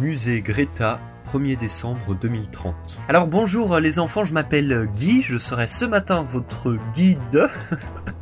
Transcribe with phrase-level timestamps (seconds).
[0.00, 0.98] Musée Greta,
[1.32, 2.74] 1er décembre 2030.
[3.08, 7.48] Alors bonjour les enfants, je m'appelle Guy, je serai ce matin votre guide,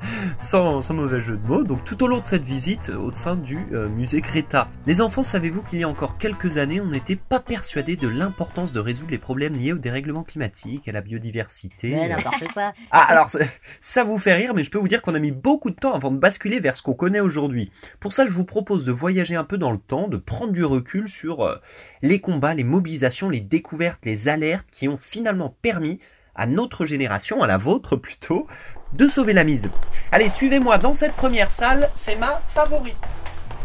[0.42, 3.36] sans, sans, mauvais jeu de mots, donc tout au long de cette visite au sein
[3.36, 4.68] du euh, musée Greta.
[4.86, 8.72] Les enfants, savez-vous qu'il y a encore quelques années, on n'était pas persuadé de l'importance
[8.72, 12.72] de résoudre les problèmes liés au dérèglement climatique, à la biodiversité Ouais, n'importe quoi.
[12.90, 13.38] Ah alors ça-
[13.78, 15.94] ça vous fait rire, mais je peux vous dire qu'on a mis beaucoup de temps
[15.94, 17.70] avant de basculer vers ce qu'on connaît aujourd'hui.
[18.00, 20.64] Pour ça, je vous propose de voyager un peu dans le temps, de prendre du
[20.64, 21.54] recul sur euh,
[22.02, 26.00] les combats, les mobilisations, les découvertes, les alertes qui ont finalement permis
[26.34, 28.46] à notre génération, à la vôtre plutôt,
[28.96, 29.70] de sauver la mise.
[30.10, 32.96] Allez, suivez-moi dans cette première salle, c'est ma favorite.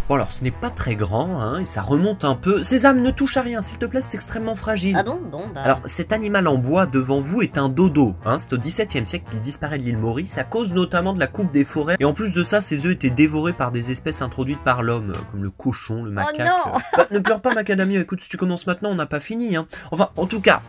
[0.08, 2.64] Bon alors, ce n'est pas très grand, hein, et ça remonte un peu.
[2.64, 4.96] Sésame, ne touche à rien, s'il te plaît, c'est extrêmement fragile.
[4.98, 5.62] Ah bon Bon, bah.
[5.62, 8.16] Alors, cet animal en bois devant vous est un dodo.
[8.24, 11.28] Hein, c'est au XVIIe siècle qu'il disparaît de l'île Maurice à cause notamment de la
[11.28, 11.98] coupe des forêts.
[12.00, 15.12] Et en plus de ça, ses œufs étaient dévorés par des espèces introduites par l'homme,
[15.30, 16.40] comme le cochon, le macaque.
[16.40, 16.80] non euh.
[16.96, 18.00] Bah, ne pleure pas, macadamia.
[18.00, 19.58] Écoute, si tu commences maintenant, on n'a pas fini.
[19.58, 19.68] Hein.
[19.92, 20.62] Enfin, en tout cas.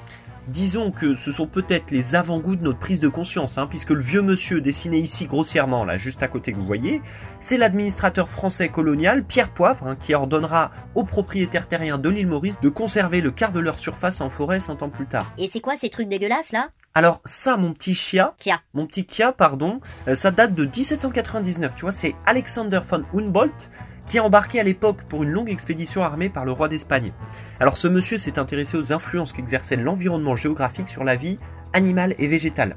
[0.49, 4.01] Disons que ce sont peut-être les avant-goûts de notre prise de conscience, hein, puisque le
[4.01, 7.03] vieux monsieur dessiné ici grossièrement, là, juste à côté que vous voyez,
[7.39, 12.59] c'est l'administrateur français colonial Pierre Poivre, hein, qui ordonnera aux propriétaires terriens de l'île Maurice
[12.61, 15.31] de conserver le quart de leur surface en forêt 100 ans plus tard.
[15.37, 16.71] Et c'est quoi ces trucs dégueulasses là?
[16.95, 18.63] Alors ça, mon petit chia, Kia.
[18.73, 21.75] mon petit Kia, pardon, euh, ça date de 1799.
[21.75, 23.69] Tu vois, c'est Alexander von Humboldt
[24.09, 27.13] qui a embarqué à l'époque pour une longue expédition armée par le roi d'Espagne.
[27.61, 31.39] Alors ce monsieur s'est intéressé aux influences qu'exerçait l'environnement géographique sur la vie
[31.75, 32.77] animale et végétale.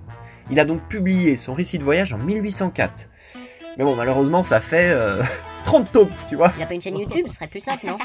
[0.52, 3.10] Il a donc publié son récit de voyage en 1804.
[3.78, 5.24] Mais bon, malheureusement, ça fait euh,
[5.64, 6.52] 30 tomes, tu vois.
[6.58, 7.98] Il a pas une chaîne YouTube Ce serait plus simple, non?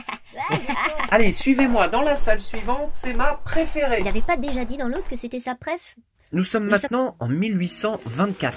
[1.10, 3.98] Allez, suivez-moi dans la salle suivante, c'est ma préférée.
[4.00, 5.96] Il avait pas déjà dit dans l'autre que c'était sa préf?
[6.32, 8.56] Nous sommes Nous sommes- maintenant en 1824.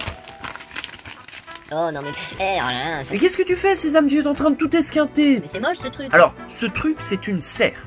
[1.71, 2.09] Oh non mais.
[2.39, 4.49] Eh, oh là là, ça- Mais qu'est-ce que tu fais, Sésame Tu es en train
[4.49, 7.85] de tout esquinter Mais c'est moche ce truc Alors, ce truc, c'est une serre.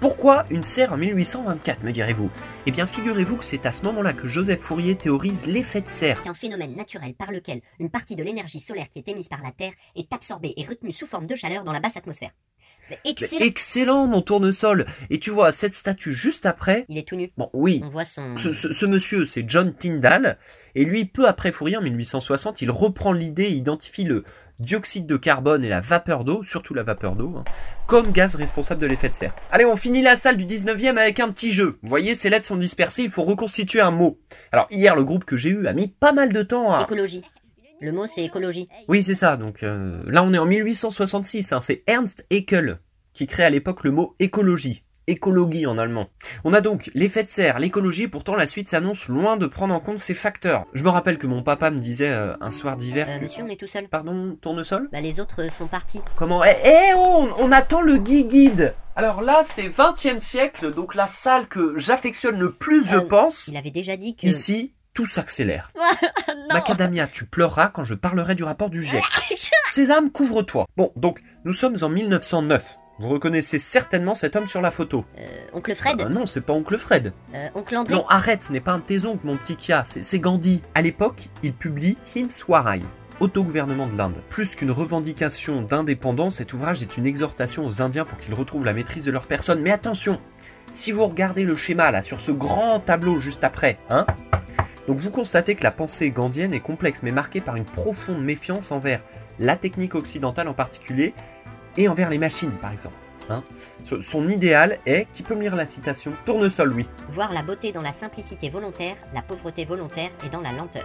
[0.00, 2.30] Pourquoi une serre en 1824, me direz-vous?
[2.66, 6.18] Eh bien, figurez-vous que c'est à ce moment-là que Joseph Fourier théorise l'effet de serre.
[6.24, 9.42] C'est un phénomène naturel par lequel une partie de l'énergie solaire qui est émise par
[9.42, 12.30] la Terre est absorbée et retenue sous forme de chaleur dans la basse atmosphère.
[13.04, 16.84] Excellent excellent, mon tournesol Et tu vois, cette statue juste après...
[16.88, 17.30] Il est tout nu.
[17.36, 18.36] Bon, oui, On voit son.
[18.36, 20.38] ce, ce- ce monsieur, c'est John Tyndall,
[20.74, 24.24] et lui, peu après Fourier, en 1860, il reprend l'idée et identifie le
[24.58, 27.44] dioxyde de carbone et la vapeur d'eau, surtout la vapeur d'eau, hein,
[27.86, 29.34] comme gaz responsable de l'effet de serre.
[29.50, 31.78] Allez, on finit la salle du 19e avec un petit jeu.
[31.82, 34.18] Vous voyez, ces lettres sont dispersées, il faut reconstituer un mot.
[34.52, 36.82] Alors, hier, le groupe que j'ai eu a mis pas mal de temps à...
[36.82, 37.22] Écologie.
[37.80, 38.68] Le mot c'est écologie.
[38.88, 42.78] Oui, c'est ça, donc euh, là, on est en 1866, hein, c'est Ernst Haeckel
[43.12, 44.84] qui crée à l'époque le mot écologie.
[45.06, 46.08] Écologie en allemand.
[46.44, 49.80] On a donc l'effet de serre, l'écologie, pourtant la suite s'annonce loin de prendre en
[49.80, 50.66] compte ces facteurs.
[50.72, 53.22] Je me rappelle que mon papa me disait euh, un soir d'hiver Euh, que...
[53.24, 53.88] monsieur, on est tout seul.
[53.88, 54.88] Pardon, tournesol?
[54.92, 56.00] Bah les autres euh, sont partis.
[56.14, 56.44] Comment?
[56.44, 60.94] Eh, eh, oh, on, on attend le Guy Guide Alors là, c'est 20e siècle, donc
[60.94, 63.48] la salle que j'affectionne le plus, je Euh, pense.
[63.48, 64.26] Il avait déjà dit que.
[64.28, 65.72] Ici, tout s'accélère.
[66.28, 69.02] non Macadamia, tu pleureras quand je parlerai du rapport du GIEC.
[69.68, 70.66] Sésame, couvre-toi.
[70.76, 72.76] Bon, donc, nous sommes en 1909.
[72.98, 75.06] Vous reconnaissez certainement cet homme sur la photo.
[75.18, 77.14] Euh, oncle Fred Ah non, c'est pas oncle Fred.
[77.34, 79.84] Euh, Oncle André Non, arrête, ce n'est pas un de tes oncles, mon petit Kia,
[79.84, 80.62] c'est Gandhi.
[80.74, 82.28] À l'époque, il publie Hind
[83.20, 84.18] autogouvernement de l'Inde.
[84.28, 88.74] Plus qu'une revendication d'indépendance, cet ouvrage est une exhortation aux Indiens pour qu'ils retrouvent la
[88.74, 89.62] maîtrise de leur personne.
[89.62, 90.20] Mais attention,
[90.74, 94.06] si vous regardez le schéma là, sur ce grand tableau juste après, hein,
[94.86, 98.72] donc vous constatez que la pensée gandhienne est complexe, mais marquée par une profonde méfiance
[98.72, 99.02] envers
[99.38, 101.14] la technique occidentale en particulier,
[101.76, 102.96] et envers les machines par exemple.
[103.28, 103.44] hein.
[103.82, 106.88] Son idéal est, qui peut me lire la citation Tournesol, oui.
[107.08, 110.84] Voir la beauté dans la simplicité volontaire, la pauvreté volontaire et dans la lenteur.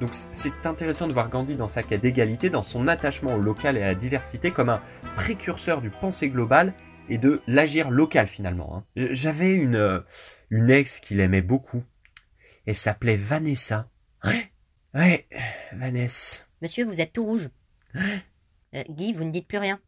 [0.00, 3.76] Donc c'est intéressant de voir Gandhi dans sa quête d'égalité, dans son attachement au local
[3.76, 4.80] et à la diversité comme un
[5.16, 6.74] précurseur du pensée global
[7.08, 8.76] et de l'agir local finalement.
[8.76, 8.84] hein.
[8.96, 10.00] J'avais une, euh,
[10.50, 11.82] une ex qu'il aimait beaucoup.
[12.66, 13.88] Elle s'appelait Vanessa.
[14.24, 14.52] Ouais,
[14.94, 15.26] ouais,
[15.72, 16.44] Vanessa.
[16.60, 17.48] Monsieur, vous êtes tout rouge.
[17.96, 19.80] Euh, Guy, vous ne dites plus rien.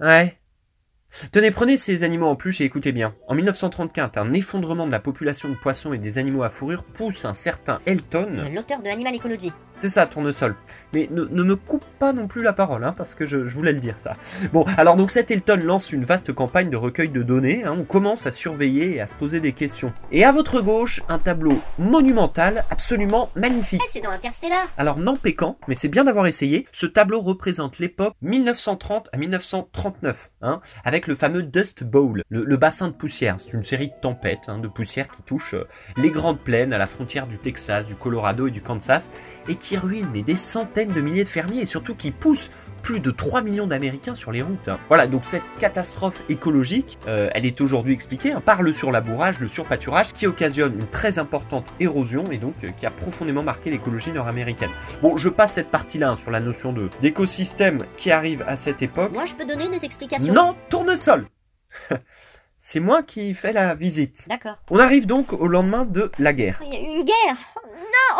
[0.00, 0.38] Ouais.
[1.30, 3.14] Tenez, prenez ces animaux en peluche et écoutez bien.
[3.28, 7.24] En 1934, un effondrement de la population de poissons et des animaux à fourrure pousse
[7.24, 9.52] un certain Elton L'auteur de Animal Ecology.
[9.76, 10.56] C'est ça, tournesol.
[10.92, 13.54] Mais ne, ne me coupe pas non plus la parole, hein, parce que je, je
[13.54, 14.14] voulais le dire, ça.
[14.52, 17.64] Bon, alors donc cet Elton lance une vaste campagne de recueil de données.
[17.64, 19.92] hein, on commence à surveiller et à se poser des questions.
[20.10, 23.80] Et à votre gauche, un tableau monumental, absolument magnifique.
[23.84, 27.78] Ah, c'est dans Interstellar Alors non péquant, mais c'est bien d'avoir essayé, ce tableau représente
[27.78, 33.36] l'époque 1930 à 1939, hein, avec le fameux Dust Bowl, le, bassin de poussière.
[33.38, 36.78] C'est une série de tempêtes, hein, de poussière qui touchent euh, les grandes plaines à
[36.78, 39.10] la frontière du Texas, du Colorado et du Kansas,
[39.48, 42.50] et qui ruine mais des centaines de milliers de fermiers, et surtout qui pousse
[42.84, 44.68] plus de 3 millions d'Américains sur les routes.
[44.68, 44.78] hein.
[44.88, 49.48] Voilà, donc cette catastrophe écologique, euh, elle est aujourd'hui expliquée hein, par le surlabourage, le
[49.48, 54.12] surpâturage, qui occasionne une très importante érosion et donc euh, qui a profondément marqué l'écologie
[54.12, 54.70] nord-américaine.
[55.00, 58.82] Bon, je passe cette partie-là hein, sur la notion de d'écosystème qui arrive à cette
[58.82, 59.12] époque.
[59.14, 60.34] Moi, je peux donner des explications?
[60.34, 61.26] Non, tournesol
[62.58, 64.26] C'est moi qui fais la visite.
[64.28, 64.56] D'accord.
[64.70, 66.62] On arrive donc au lendemain de la guerre.
[66.64, 67.36] Il y a eu une guerre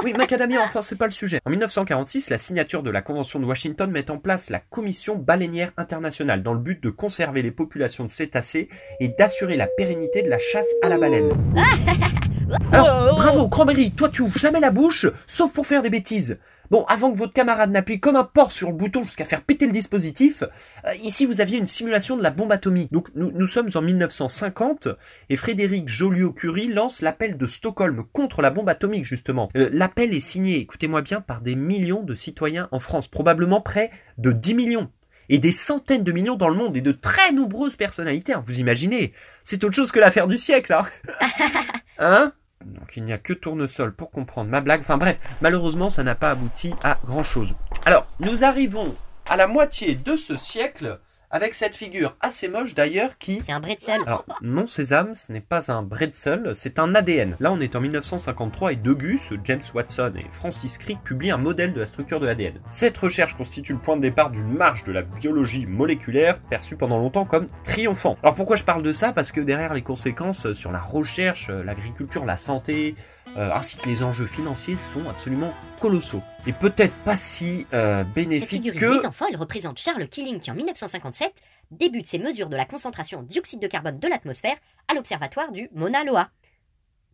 [0.05, 1.41] Oui, macadamia, enfin, c'est pas le sujet.
[1.47, 5.73] En 1946, la signature de la Convention de Washington met en place la Commission baleinière
[5.79, 8.69] internationale dans le but de conserver les populations de cétacés
[9.01, 11.31] et d'assurer la pérennité de la chasse à la baleine.
[12.46, 16.38] Bravo, Cranberry, toi tu ouvres jamais la bouche, sauf pour faire des bêtises.
[16.70, 19.67] Bon, avant que votre camarade n'appuie comme un porc sur le bouton jusqu'à faire péter
[19.67, 20.44] le dispositif,
[20.87, 22.91] euh, ici vous aviez une simulation de la bombe atomique.
[22.91, 24.88] Donc nous, nous sommes en 1950
[25.29, 29.50] et Frédéric Joliot-Curie lance l'appel de Stockholm contre la bombe atomique justement.
[29.56, 33.91] Euh, l'appel est signé, écoutez-moi bien, par des millions de citoyens en France, probablement près
[34.17, 34.91] de 10 millions.
[35.29, 38.59] Et des centaines de millions dans le monde et de très nombreuses personnalités, hein, vous
[38.59, 39.12] imaginez.
[39.43, 40.82] C'est autre chose que l'affaire du siècle, hein
[41.99, 42.32] Hein?
[42.65, 44.81] Donc il n'y a que tournesol pour comprendre ma blague.
[44.81, 47.55] Enfin bref, malheureusement ça n'a pas abouti à grand chose.
[47.85, 50.99] Alors, nous arrivons à la moitié de ce siècle
[51.34, 53.42] avec cette figure assez moche d'ailleurs qui...
[53.42, 54.00] C'est un bretzel.
[54.06, 57.36] Alors, non Sésame, ce n'est pas un bretzel, c'est un ADN.
[57.40, 61.38] Là, on est en 1953 et deux gus, James Watson et Francis Crick, publient un
[61.38, 62.60] modèle de la structure de l'ADN.
[62.70, 66.98] Cette recherche constitue le point de départ d'une marche de la biologie moléculaire perçue pendant
[66.98, 68.16] longtemps comme triomphant.
[68.22, 69.12] Alors pourquoi je parle de ça?
[69.12, 72.94] Parce que derrière les conséquences sur la recherche, l'agriculture, la santé,
[73.36, 76.22] euh, ainsi que les enjeux financiers sont absolument colossaux.
[76.46, 78.94] Et peut-être pas si euh, Cette bénéfiques figurine que...
[78.96, 81.32] mise en folle représente Charles Killing qui, en 1957,
[81.70, 84.56] débute ses mesures de la concentration en dioxyde de carbone de l'atmosphère
[84.88, 86.28] à l'observatoire du Mauna Loa.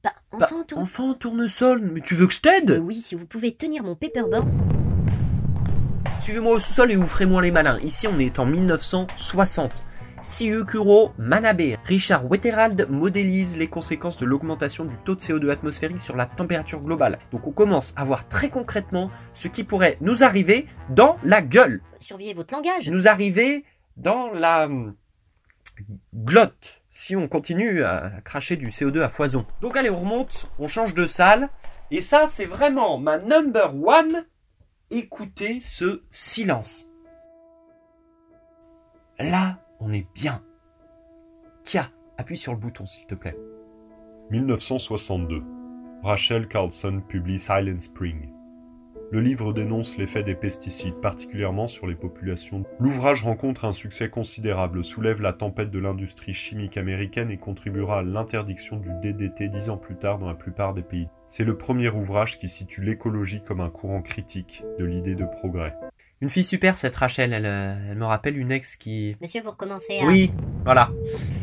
[0.03, 0.79] Bah, Bah, enfant, tout.
[0.79, 2.81] enfant, tournesol, mais tu veux que je t'aide?
[2.83, 4.49] Oui, si vous pouvez tenir mon paperboard.
[6.19, 7.79] Suivez-moi au sous-sol et vous ferez moins les malins.
[7.81, 9.85] Ici, on est en 1960.
[10.23, 16.15] Siukuro Manabe, Richard Wetterald modélise les conséquences de l'augmentation du taux de CO2 atmosphérique sur
[16.15, 17.19] la température globale.
[17.33, 21.81] Donc on commence à voir très concrètement ce qui pourrait nous arriver dans la gueule,
[22.01, 22.91] Surveillez votre langage.
[22.91, 23.65] nous arriver
[23.97, 24.95] dans la hum,
[26.15, 29.47] glotte si on continue à cracher du CO2 à foison.
[29.63, 31.49] Donc allez, on remonte, on change de salle.
[31.91, 34.27] Et ça, c'est vraiment ma number one.
[34.91, 36.89] Écoutez ce silence.
[39.19, 40.43] Là, on est bien.
[41.65, 43.37] Kia, appuie sur le bouton s'il te plaît.
[44.31, 45.43] 1962.
[46.03, 48.31] Rachel Carlson publie Silent Spring.
[49.13, 52.65] Le livre dénonce l'effet des pesticides, particulièrement sur les populations.
[52.79, 58.03] L'ouvrage rencontre un succès considérable, soulève la tempête de l'industrie chimique américaine et contribuera à
[58.03, 61.09] l'interdiction du DDT dix ans plus tard dans la plupart des pays.
[61.27, 65.75] C'est le premier ouvrage qui situe l'écologie comme un courant critique de l'idée de progrès.
[66.23, 67.33] Une fille super, cette Rachel.
[67.33, 69.17] Elle, euh, elle me rappelle une ex qui.
[69.23, 70.05] Monsieur, vous recommencez à...
[70.05, 70.33] Oui,
[70.65, 70.91] voilà.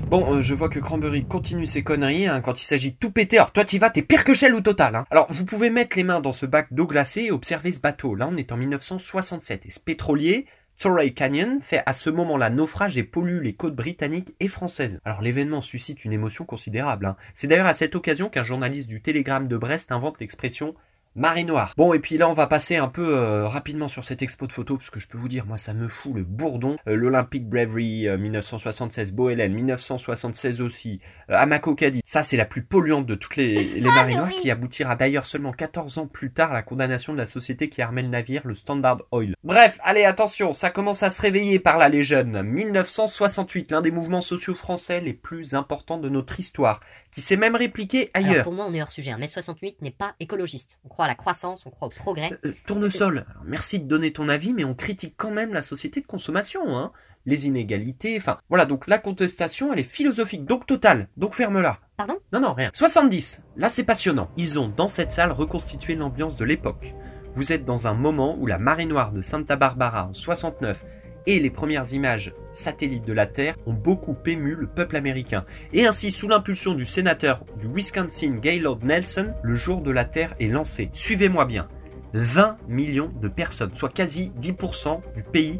[0.10, 3.12] Bon, euh, je vois que Cranberry continue ses conneries hein, quand il s'agit de tout
[3.12, 3.38] péter.
[3.38, 4.96] Alors toi, t'y vas, t'es pire que Shell au total.
[4.96, 5.06] Hein.
[5.10, 8.14] Alors, vous pouvez mettre les mains dans ce bac d'eau glacée et observer ce bateau.
[8.14, 10.46] Là, on est en 1967 et ce pétrolier.
[10.80, 15.00] Torrey Canyon fait à ce moment-là naufrage et pollue les côtes britanniques et françaises.
[15.06, 17.08] Alors l'événement suscite une émotion considérable.
[17.08, 17.16] hein.
[17.34, 20.76] C'est d'ailleurs à cette occasion qu'un journaliste du Télégramme de Brest invente l'expression
[21.18, 21.74] marée noire.
[21.76, 24.52] Bon, et puis là, on va passer un peu euh, rapidement sur cette expo de
[24.54, 26.78] photos, parce que je peux vous dire, moi, ça me fout le bourdon.
[26.88, 31.00] Euh, L'Olympic Bravery euh, 1976, Bohelen 1976 aussi,
[31.30, 32.02] euh, Amako Kadi.
[32.06, 35.52] Ça, c'est la plus polluante de toutes les, les marées noires, qui aboutira d'ailleurs seulement
[35.52, 38.54] 14 ans plus tard à la condamnation de la société qui armait le navire, le
[38.54, 39.34] Standard Oil.
[39.44, 42.42] Bref, allez, attention, ça commence à se réveiller par là, les jeunes.
[42.44, 46.80] 1968, l'un des mouvements sociaux français les plus importants de notre histoire,
[47.12, 48.44] qui s'est même répliqué Alors, ailleurs.
[48.44, 49.12] pour moi, on est hors sujet.
[49.12, 49.18] hein.
[49.18, 50.78] Mai 68 n'est pas écologiste.
[50.86, 52.32] On croit à la croissance, on croit au progrès.
[52.46, 56.02] Euh, tournesol, alors, merci de donner ton avis, mais on critique quand même la société
[56.02, 56.92] de consommation, hein.
[57.26, 61.80] Les inégalités, enfin, voilà, donc la contestation, elle est philosophique, donc totale, donc ferme-la.
[61.98, 62.18] Pardon?
[62.32, 62.70] Non, non, rien.
[62.74, 64.30] 70, là c'est passionnant.
[64.38, 66.94] Ils ont, dans cette salle, reconstitué l'ambiance de l'époque.
[67.32, 70.86] Vous êtes dans un moment où la marée noire de Santa Barbara en 69
[71.28, 75.46] et les premières images satellites de la Terre ont beaucoup ému le peuple américain.
[75.74, 80.34] Et ainsi, sous l'impulsion du sénateur du Wisconsin Gaylord Nelson, le jour de la Terre
[80.40, 80.90] est lancé.
[80.94, 81.68] Suivez-moi bien.
[82.14, 85.60] 20 millions de personnes, soit quasi 10% du pays,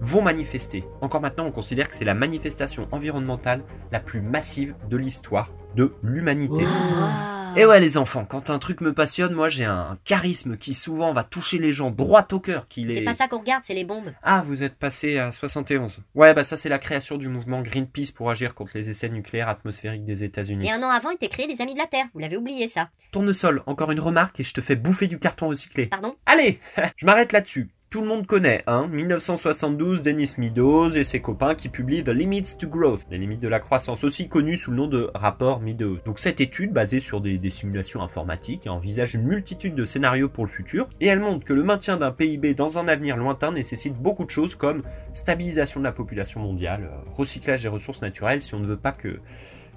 [0.00, 0.84] vont manifester.
[1.02, 5.92] Encore maintenant, on considère que c'est la manifestation environnementale la plus massive de l'histoire de
[6.02, 6.64] l'humanité.
[6.66, 7.33] Ah.
[7.56, 11.12] Et ouais les enfants, quand un truc me passionne, moi j'ai un charisme qui souvent
[11.12, 12.66] va toucher les gens droit au cœur.
[12.66, 12.96] Qui les...
[12.96, 14.12] C'est pas ça qu'on regarde, c'est les bombes.
[14.22, 16.00] Ah, vous êtes passé à 71.
[16.16, 19.48] Ouais, bah ça c'est la création du mouvement Greenpeace pour agir contre les essais nucléaires
[19.48, 20.66] atmosphériques des États-Unis.
[20.66, 22.06] Et un an avant étaient créés les Amis de la Terre.
[22.12, 22.88] Vous l'avez oublié, ça.
[23.12, 25.86] Tournesol, encore une remarque et je te fais bouffer du carton recyclé.
[25.86, 26.16] Pardon?
[26.26, 26.58] Allez,
[26.96, 27.70] je m'arrête là-dessus.
[27.94, 28.88] Tout le monde connaît, hein.
[28.88, 33.46] 1972, Dennis Meadows et ses copains qui publient The Limits to Growth, les limites de
[33.46, 35.98] la croissance, aussi connu sous le nom de rapport Meadows.
[36.04, 40.50] Donc cette étude, basée sur des, simulations informatiques, envisage une multitude de scénarios pour le
[40.50, 44.24] futur, et elle montre que le maintien d'un PIB dans un avenir lointain nécessite beaucoup
[44.24, 44.82] de choses comme
[45.12, 48.90] stabilisation de la population mondiale, euh, recyclage des ressources naturelles si on ne veut pas
[48.90, 49.20] que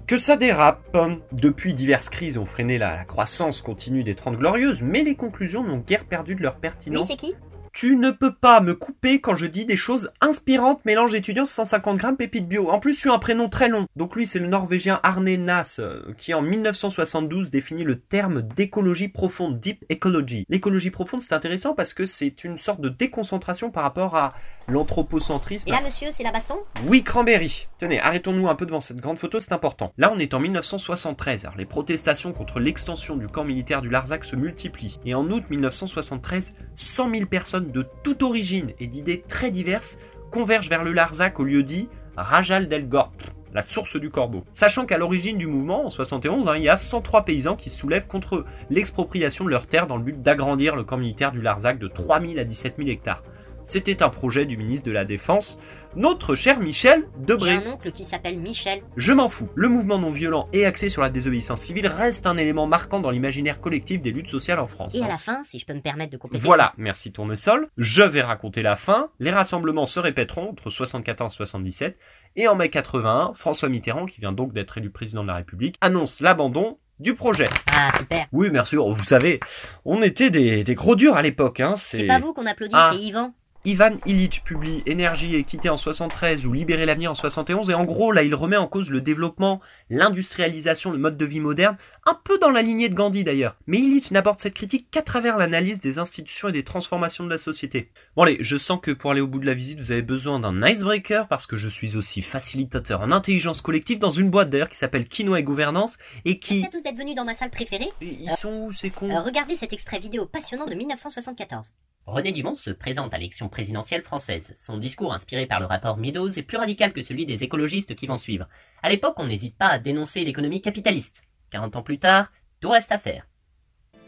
[0.08, 0.96] que ça dérape.
[1.32, 5.62] Depuis diverses crises ont freiné la, la croissance continue des Trente Glorieuses, mais les conclusions
[5.62, 7.06] n'ont guère perdu de leur pertinence.
[7.06, 7.34] c'est qui?
[7.80, 11.96] Tu ne peux pas me couper quand je dis des choses inspirantes mélange étudiant 150
[11.96, 12.70] grammes pépites bio.
[12.70, 13.86] En plus, tu as un prénom très long.
[13.94, 19.06] Donc lui, c'est le norvégien Arne Nass, euh, qui en 1972 définit le terme d'écologie
[19.06, 20.44] profonde, deep ecology.
[20.48, 24.34] L'écologie profonde, c'est intéressant parce que c'est une sorte de déconcentration par rapport à
[24.68, 25.68] l'anthropocentrisme.
[25.68, 26.56] Et là, monsieur, c'est la baston
[26.86, 27.68] Oui, Cranberry.
[27.78, 29.92] Tenez, arrêtons-nous un peu devant cette grande photo, c'est important.
[29.96, 31.46] Là, on est en 1973.
[31.46, 35.00] Alors, les protestations contre l'extension du camp militaire du Larzac se multiplient.
[35.04, 39.98] Et en août 1973, 100 000 personnes de toute origine et d'idées très diverses
[40.30, 43.14] convergent vers le Larzac au lieu dit Rajal del Gorp,
[43.54, 44.44] la source du corbeau.
[44.52, 47.78] Sachant qu'à l'origine du mouvement, en 71, hein, il y a 103 paysans qui se
[47.78, 51.78] soulèvent contre l'expropriation de leurs terres dans le but d'agrandir le camp militaire du Larzac
[51.78, 53.22] de 3000 à 17 000 hectares.
[53.68, 55.58] C'était un projet du ministre de la Défense,
[55.94, 57.50] notre cher Michel J'ai Debré.
[57.52, 58.80] un oncle qui s'appelle Michel.
[58.96, 59.50] Je m'en fous.
[59.54, 63.10] Le mouvement non violent et axé sur la désobéissance civile reste un élément marquant dans
[63.10, 64.94] l'imaginaire collectif des luttes sociales en France.
[64.94, 66.42] Et à la fin, si je peux me permettre de compléter.
[66.42, 67.68] Voilà, merci Tournesol.
[67.76, 69.10] Je vais raconter la fin.
[69.18, 71.98] Les rassemblements se répéteront entre 74 et 77.
[72.36, 75.76] Et en mai 81, François Mitterrand, qui vient donc d'être élu président de la République,
[75.82, 77.46] annonce l'abandon du projet.
[77.76, 78.26] Ah, super.
[78.32, 79.40] Oui, bien sûr, vous savez,
[79.84, 81.60] on était des, des gros durs à l'époque.
[81.60, 81.74] Hein.
[81.76, 82.90] C'est pas vous qu'on applaudit, Ah.
[82.94, 83.34] c'est Yvan.
[83.68, 87.84] Ivan Illich publie Énergie et équité en 73 ou Libérer l'avenir en 71 et en
[87.84, 89.60] gros là il remet en cause le développement,
[89.90, 93.58] l'industrialisation, le mode de vie moderne, un peu dans la lignée de Gandhi d'ailleurs.
[93.66, 97.36] Mais Illich n'aborde cette critique qu'à travers l'analyse des institutions et des transformations de la
[97.36, 97.90] société.
[98.16, 100.40] Bon allez, je sens que pour aller au bout de la visite vous avez besoin
[100.40, 104.70] d'un icebreaker parce que je suis aussi facilitateur en intelligence collective dans une boîte d'ailleurs
[104.70, 106.54] qui s'appelle Quinoa et Gouvernance et qui...
[106.54, 107.90] Merci à tous d'être venus dans ma salle préférée?
[108.00, 109.14] Ils sont où ces cons?
[109.14, 111.66] Euh, regardez cet extrait vidéo passionnant de 1974.
[112.08, 114.54] René Dumont se présente à l'élection présidentielle française.
[114.56, 118.06] Son discours, inspiré par le rapport Meadows, est plus radical que celui des écologistes qui
[118.06, 118.48] vont suivre.
[118.82, 121.22] À l'époque, on n'hésite pas à dénoncer l'économie capitaliste.
[121.50, 123.26] 40 ans plus tard, tout reste à faire.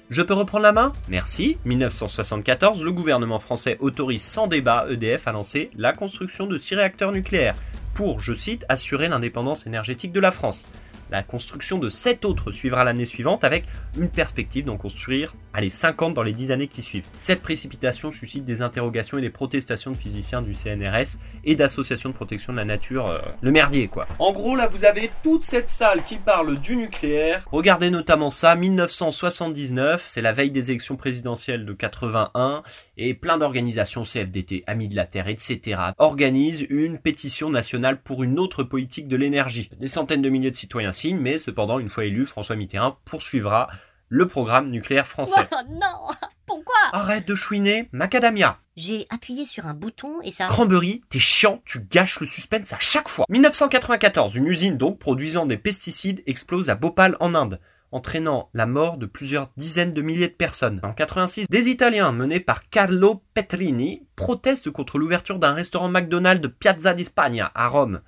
[0.08, 0.94] Je peux reprendre la main?
[1.08, 1.58] Merci.
[1.66, 7.12] 1974, le gouvernement français autorise sans débat EDF à lancer la construction de six réacteurs
[7.12, 7.56] nucléaires
[7.92, 10.66] pour, je cite, assurer l'indépendance énergétique de la France.
[11.10, 13.64] La construction de sept autres suivra l'année suivante avec
[13.96, 17.06] une perspective d'en construire, allez, 50 dans les 10 années qui suivent.
[17.14, 22.14] Cette précipitation suscite des interrogations et des protestations de physiciens du CNRS et d'associations de
[22.14, 24.06] protection de la nature, euh, le merdier quoi.
[24.18, 27.44] En gros, là vous avez toute cette salle qui parle du nucléaire.
[27.50, 32.62] Regardez notamment ça, 1979, c'est la veille des élections présidentielles de 81,
[32.96, 35.80] et plein d'organisations CFDT, Amis de la Terre, etc.
[35.98, 39.70] organisent une pétition nationale pour une autre politique de l'énergie.
[39.78, 43.68] Des centaines de milliers de citoyens mais cependant, une fois élu, François Mitterrand poursuivra
[44.08, 45.48] le programme nucléaire français.
[45.52, 46.14] Oh non
[46.46, 46.74] Pourquoi?
[46.92, 48.58] Arrête de chouiner, macadamia.
[48.76, 50.46] J'ai appuyé sur un bouton et ça...
[50.46, 53.26] Cranberry, t'es chiant, tu gâches le suspense à chaque fois.
[53.28, 57.60] 1994, une usine donc produisant des pesticides explose à Bhopal en Inde
[57.92, 60.80] entraînant la mort de plusieurs dizaines de milliers de personnes.
[60.82, 66.48] En 86, des Italiens menés par Carlo Petrini protestent contre l'ouverture d'un restaurant McDonald's de
[66.48, 68.00] Piazza di Spagna à Rome.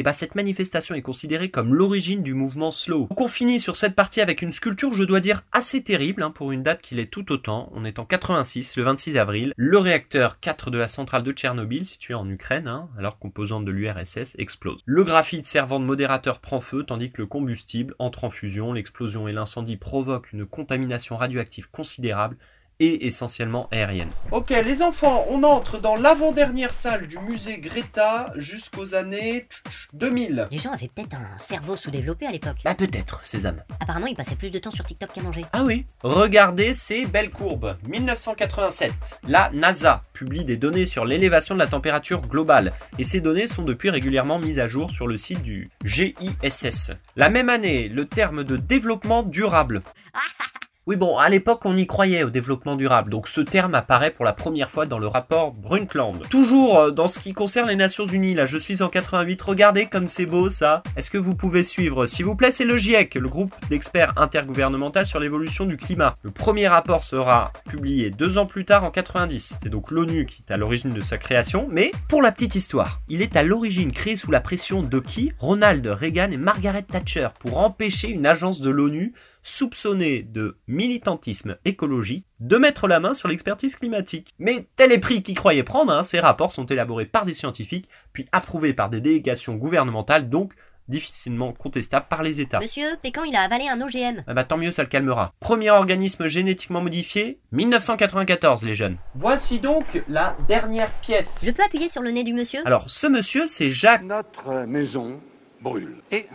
[0.00, 3.06] Et bah cette manifestation est considérée comme l'origine du mouvement slow.
[3.10, 6.30] Donc on finit sur cette partie avec une sculpture, je dois dire, assez terrible hein,
[6.30, 7.70] pour une date qui l'est tout autant.
[7.74, 9.52] On est en 86, le 26 avril.
[9.58, 13.70] Le réacteur 4 de la centrale de Tchernobyl, situé en Ukraine, hein, alors composante de
[13.70, 14.80] l'URSS, explose.
[14.86, 18.72] Le graphite servant de modérateur prend feu, tandis que le combustible entre en fusion.
[18.72, 22.38] L'explosion et l'incendie provoquent une contamination radioactive considérable
[22.80, 24.08] et essentiellement aérienne.
[24.32, 29.44] Ok, les enfants, on entre dans l'avant-dernière salle du musée Greta jusqu'aux années
[29.92, 30.48] 2000.
[30.50, 32.56] Les gens avaient peut-être un cerveau sous-développé à l'époque.
[32.64, 33.62] Bah peut-être, Sésame.
[33.80, 35.44] Apparemment, ils passaient plus de temps sur TikTok qu'à manger.
[35.52, 35.84] Ah oui.
[36.02, 37.76] Regardez ces belles courbes.
[37.86, 38.92] 1987.
[39.28, 43.62] La NASA publie des données sur l'élévation de la température globale et ces données sont
[43.62, 46.92] depuis régulièrement mises à jour sur le site du GISS.
[47.16, 49.82] La même année, le terme de développement durable.
[50.90, 54.24] Oui bon, à l'époque on y croyait au développement durable, donc ce terme apparaît pour
[54.24, 56.28] la première fois dans le rapport Brundtland.
[56.28, 59.86] Toujours euh, dans ce qui concerne les Nations Unies, là je suis en 88, regardez
[59.86, 60.82] comme c'est beau ça.
[60.96, 62.06] Est-ce que vous pouvez suivre?
[62.06, 66.16] S'il vous plaît, c'est le GIEC, le groupe d'experts intergouvernemental sur l'évolution du climat.
[66.24, 69.58] Le premier rapport sera publié deux ans plus tard en 90.
[69.62, 73.00] C'est donc l'ONU qui est à l'origine de sa création, mais pour la petite histoire,
[73.08, 75.30] il est à l'origine créé sous la pression de qui?
[75.38, 82.26] Ronald Reagan et Margaret Thatcher pour empêcher une agence de l'ONU soupçonnés de militantisme écologique,
[82.40, 84.30] de mettre la main sur l'expertise climatique.
[84.38, 87.88] Mais tel est pris qui croyait prendre, hein, ces rapports sont élaborés par des scientifiques,
[88.12, 90.54] puis approuvés par des délégations gouvernementales, donc
[90.88, 92.58] difficilement contestable par les États.
[92.58, 94.24] Monsieur, Pécan, il a avalé un OGM.
[94.26, 95.32] Ah bah tant mieux, ça le calmera.
[95.40, 98.96] Premier organisme génétiquement modifié, 1994 les jeunes.
[99.14, 101.40] Voici donc la dernière pièce.
[101.44, 102.60] Je peux appuyer sur le nez du monsieur?
[102.66, 104.02] Alors ce monsieur, c'est Jacques...
[104.02, 105.20] Notre maison
[105.62, 105.96] brûle.
[106.10, 106.26] Et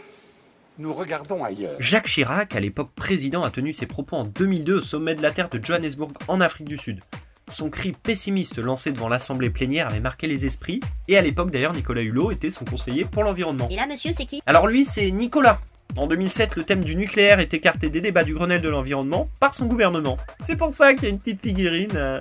[0.77, 1.75] nous regardons ailleurs.
[1.79, 5.31] Jacques Chirac, à l'époque président, a tenu ses propos en 2002 au sommet de la
[5.31, 6.99] Terre de Johannesburg en Afrique du Sud.
[7.47, 11.73] Son cri pessimiste lancé devant l'Assemblée plénière avait marqué les esprits, et à l'époque d'ailleurs
[11.73, 13.67] Nicolas Hulot était son conseiller pour l'environnement.
[13.69, 14.41] Et là, monsieur, c'est qui?
[14.47, 15.59] Alors lui, c'est Nicolas.
[15.95, 19.53] En 2007, le thème du nucléaire est écarté des débats du Grenelle de l'environnement par
[19.53, 20.17] son gouvernement.
[20.43, 21.91] C'est pour ça qu'il y a une petite figurine.
[21.95, 22.19] euh,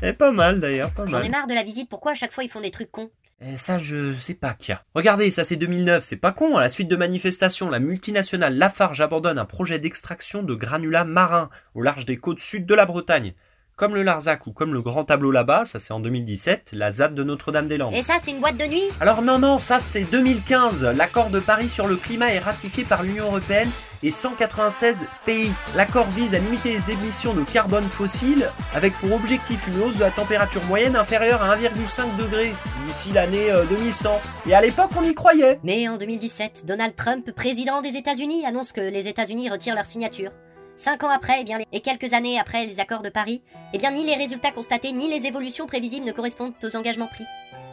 [0.00, 1.30] Elle est pas mal d'ailleurs, pas J'en ai mal.
[1.32, 3.10] marre de la visite, pourquoi à chaque fois ils font des trucs cons?
[3.46, 4.82] Eh, ça, je sais pas, Kia.
[4.94, 6.56] Regardez, ça c'est 2009, c'est pas con.
[6.56, 11.50] À la suite de manifestations, la multinationale Lafarge abandonne un projet d'extraction de granulats marins
[11.74, 13.34] au large des côtes sud de la Bretagne.
[13.76, 17.12] Comme le Larzac ou comme le grand tableau là-bas, ça c'est en 2017, la ZAD
[17.12, 17.92] de Notre-Dame-des-Landes.
[17.92, 18.84] Et ça, c'est une boîte de nuit?
[19.00, 20.84] Alors non, non, ça c'est 2015.
[20.96, 23.68] L'accord de Paris sur le climat est ratifié par l'Union Européenne
[24.04, 25.50] et 196 pays.
[25.74, 30.02] L'accord vise à limiter les émissions de carbone fossile avec pour objectif une hausse de
[30.02, 32.54] la température moyenne inférieure à 1,5 degré
[32.86, 34.20] d'ici l'année euh, 2100.
[34.46, 35.58] Et à l'époque on y croyait.
[35.64, 40.30] Mais en 2017, Donald Trump, président des États-Unis, annonce que les États-Unis retirent leur signature.
[40.76, 43.92] Cinq ans après, eh bien, et quelques années après les accords de Paris, eh bien,
[43.92, 47.24] ni les résultats constatés ni les évolutions prévisibles ne correspondent aux engagements pris.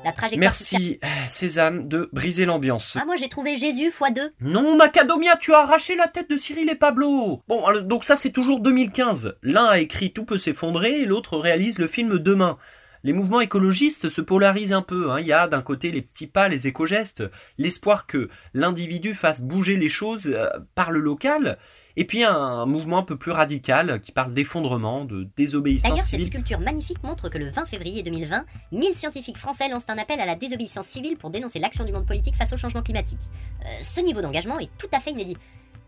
[0.03, 2.97] La trajectoire Merci, euh, Sésame, de briser l'ambiance.
[2.99, 4.33] Ah, moi j'ai trouvé Jésus x 2.
[4.41, 7.41] Non, Macadamia, tu as arraché la tête de Cyril et Pablo.
[7.47, 9.35] Bon, alors, donc ça c'est toujours 2015.
[9.43, 12.57] L'un a écrit Tout peut s'effondrer et l'autre réalise le film Demain.
[13.03, 15.09] Les mouvements écologistes se polarisent un peu.
[15.11, 15.19] hein.
[15.19, 17.23] Il y a d'un côté les petits pas, les éco-gestes,
[17.57, 21.57] l'espoir que l'individu fasse bouger les choses euh, par le local,
[21.97, 26.09] et puis un mouvement un peu plus radical qui parle d'effondrement, de désobéissance D'ailleurs, cette
[26.11, 26.27] civile.
[26.27, 30.25] sculpture magnifique montre que le 20 février 2020, 1000 scientifiques français lancent un appel à
[30.25, 33.19] la désobéissance civile pour dénoncer l'action du monde politique face au changement climatique.
[33.65, 35.37] Euh, ce niveau d'engagement est tout à fait inédit.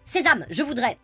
[0.03, 0.98] Sésame, je voudrais.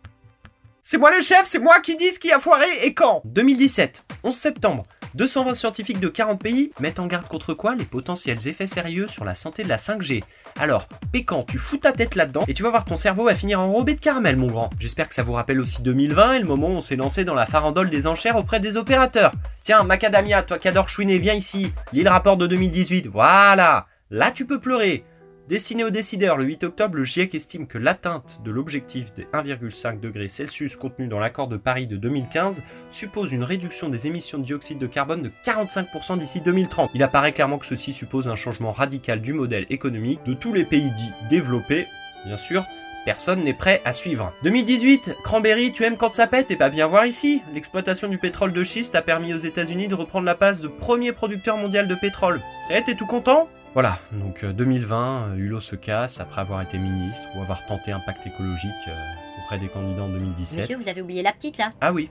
[0.82, 3.22] C'est moi le chef, c'est moi qui dis ce qui a foiré et quand?
[3.26, 4.86] 2017, 11 septembre.
[5.14, 7.74] 220 scientifiques de 40 pays mettent en garde contre quoi?
[7.74, 10.22] Les potentiels effets sérieux sur la santé de la 5G.
[10.58, 13.60] Alors, Pécan, tu fous ta tête là-dedans et tu vas voir ton cerveau va finir
[13.60, 14.70] enrobé de caramel, mon grand.
[14.78, 17.34] J'espère que ça vous rappelle aussi 2020 et le moment où on s'est lancé dans
[17.34, 19.32] la farandole des enchères auprès des opérateurs.
[19.64, 21.72] Tiens, Macadamia, toi qui adores chouiner, viens ici.
[21.92, 23.08] Lis le rapport de 2018.
[23.08, 25.04] Voilà Là, tu peux pleurer.
[25.50, 29.98] Destiné aux décideurs, le 8 octobre, le GIEC estime que l'atteinte de l'objectif des 1,5
[29.98, 34.44] degrés Celsius contenu dans l'accord de Paris de 2015 suppose une réduction des émissions de
[34.44, 36.92] dioxyde de carbone de 45% d'ici 2030.
[36.94, 40.64] Il apparaît clairement que ceci suppose un changement radical du modèle économique de tous les
[40.64, 41.88] pays dits développés,
[42.26, 42.64] bien sûr.
[43.04, 44.32] Personne n'est prêt à suivre.
[44.44, 47.42] 2018, Cranberry, tu aimes quand ça pète Et bah viens voir ici?
[47.54, 51.10] L'exploitation du pétrole de schiste a permis aux États-Unis de reprendre la place de premier
[51.10, 52.40] producteur mondial de pétrole.
[52.70, 53.48] Eh, t'es tout content?
[53.72, 57.92] Voilà, donc euh, 2020, euh, Hulot se casse après avoir été ministre ou avoir tenté
[57.92, 60.60] un pacte écologique euh, auprès des candidats en 2017.
[60.60, 61.72] Monsieur, vous avez oublié la petite là?
[61.80, 62.10] Ah oui.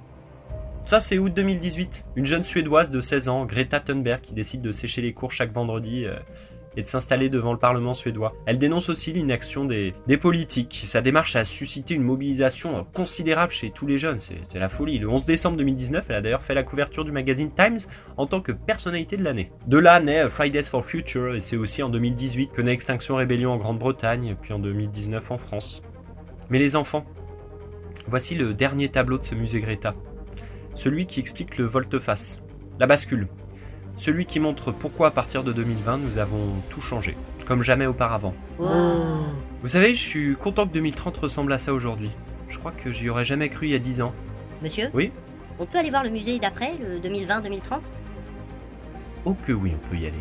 [0.83, 2.05] Ça c'est août 2018.
[2.15, 5.51] Une jeune Suédoise de 16 ans, Greta Thunberg, qui décide de sécher les cours chaque
[5.51, 6.15] vendredi euh,
[6.77, 8.33] et de s'installer devant le Parlement suédois.
[8.45, 10.81] Elle dénonce aussi l'inaction des, des politiques.
[10.85, 14.19] Sa démarche a suscité une mobilisation considérable chez tous les jeunes.
[14.19, 14.99] C'est la folie.
[14.99, 17.79] Le 11 décembre 2019, elle a d'ailleurs fait la couverture du magazine Times
[18.17, 19.51] en tant que personnalité de l'année.
[19.67, 23.51] De là naît Fridays for Future et c'est aussi en 2018 que naît Extinction Rébellion
[23.51, 25.81] en Grande-Bretagne, puis en 2019 en France.
[26.49, 27.05] Mais les enfants,
[28.07, 29.95] voici le dernier tableau de ce musée Greta.
[30.75, 32.41] Celui qui explique le volte-face,
[32.79, 33.27] la bascule.
[33.99, 38.33] Celui qui montre pourquoi à partir de 2020 nous avons tout changé, comme jamais auparavant.
[38.57, 42.09] Vous savez, je suis content que 2030 ressemble à ça aujourd'hui.
[42.47, 44.13] Je crois que j'y aurais jamais cru il y a 10 ans.
[44.61, 45.11] Monsieur Oui
[45.59, 47.59] On peut aller voir le musée d'après, le 2020-2030
[49.25, 50.15] Oh que oui, on peut y aller.